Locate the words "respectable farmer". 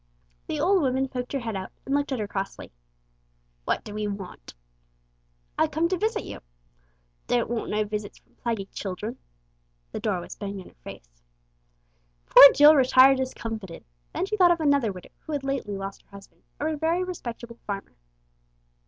17.03-17.95